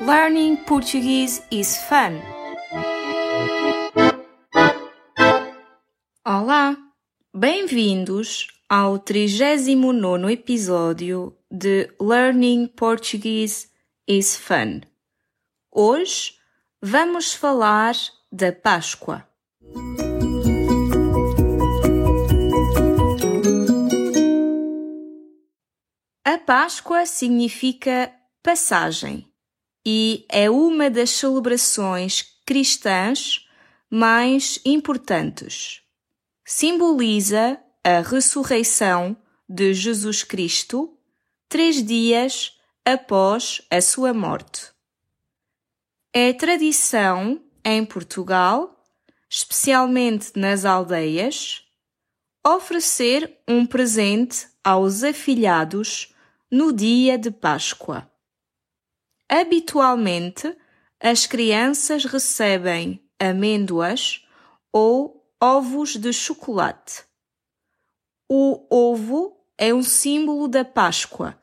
[0.00, 2.20] Learning Portuguese is fun.
[6.26, 6.76] Olá,
[7.34, 13.68] bem-vindos ao 39 episódio de Learning Portuguese
[14.08, 14.80] is Fun.
[15.70, 16.32] Hoje
[16.80, 17.94] vamos falar
[18.30, 19.26] da Páscoa.
[26.24, 29.31] A Páscoa significa passagem
[29.84, 33.48] e é uma das celebrações cristãs
[33.90, 35.82] mais importantes.
[36.44, 39.16] Simboliza a ressurreição
[39.48, 40.96] de Jesus Cristo
[41.48, 44.70] três dias após a sua morte.
[46.12, 48.84] É tradição em Portugal,
[49.28, 51.64] especialmente nas aldeias,
[52.46, 56.14] oferecer um presente aos afilhados
[56.50, 58.11] no dia de Páscoa.
[59.34, 60.54] Habitualmente,
[61.00, 64.26] as crianças recebem amêndoas
[64.70, 67.02] ou ovos de chocolate.
[68.28, 71.40] O ovo é um símbolo da Páscoa,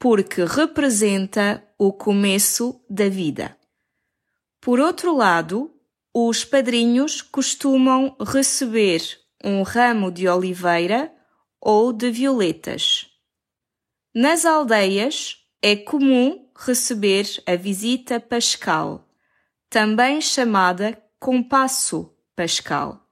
[0.00, 3.56] porque representa o começo da vida.
[4.60, 5.72] Por outro lado,
[6.12, 9.00] os padrinhos costumam receber
[9.44, 11.14] um ramo de oliveira
[11.60, 13.06] ou de violetas.
[14.12, 19.08] Nas aldeias é comum receber a visita pascal,
[19.70, 23.06] também chamada compasso pascal.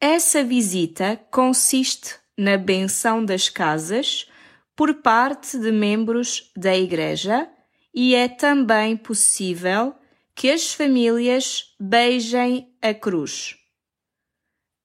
[0.00, 4.28] Essa visita consiste na benção das casas
[4.74, 7.48] por parte de membros da Igreja
[7.94, 9.94] e é também possível
[10.34, 13.56] que as famílias beijem a cruz.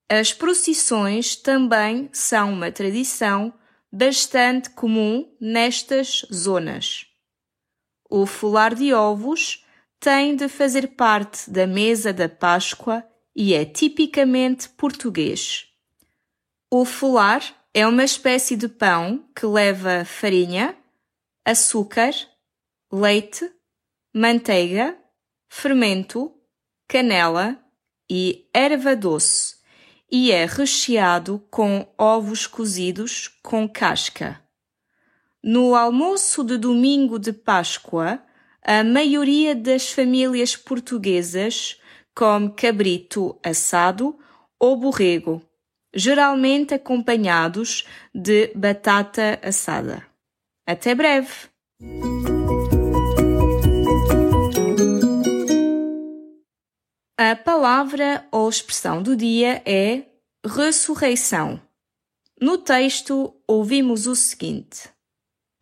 [0.08, 3.52] As procissões também são uma tradição
[3.92, 7.09] bastante comum nestas zonas.
[8.12, 9.64] O folar de ovos
[10.00, 13.06] tem de fazer parte da mesa da Páscoa
[13.36, 15.68] e é tipicamente português.
[16.68, 17.40] O folar
[17.72, 20.76] é uma espécie de pão que leva farinha,
[21.44, 22.10] açúcar,
[22.92, 23.48] leite,
[24.12, 24.98] manteiga,
[25.48, 26.34] fermento,
[26.88, 27.64] canela
[28.10, 29.54] e erva doce
[30.10, 34.42] e é recheado com ovos cozidos com casca.
[35.42, 38.22] No almoço de domingo de Páscoa,
[38.62, 41.80] a maioria das famílias portuguesas
[42.14, 44.18] come cabrito assado
[44.58, 45.40] ou borrego,
[45.94, 50.06] geralmente acompanhados de batata assada.
[50.66, 51.48] Até breve!
[57.18, 60.04] A palavra ou expressão do dia é
[60.44, 61.58] ressurreição.
[62.38, 64.99] No texto, ouvimos o seguinte.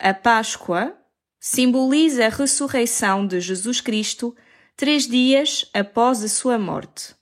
[0.00, 0.96] A Páscoa
[1.40, 4.36] simboliza a ressurreição de Jesus Cristo
[4.76, 7.16] três dias após a sua morte.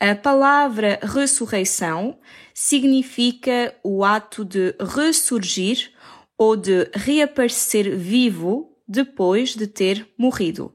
[0.00, 2.18] A palavra ressurreição
[2.54, 5.92] significa o ato de ressurgir
[6.38, 10.74] ou de reaparecer vivo depois de ter morrido.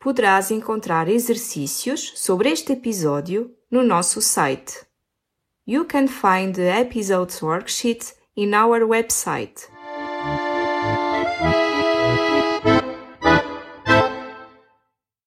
[0.00, 4.86] Poderás encontrar exercícios sobre este episódio no nosso site.
[5.64, 9.68] You can find the episode's worksheet in our website